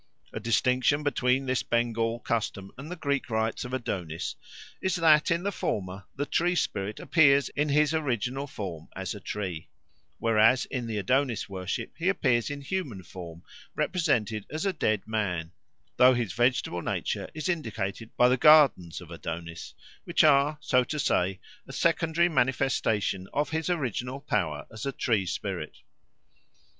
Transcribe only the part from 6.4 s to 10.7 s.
spirit appears in his original form as a tree; whereas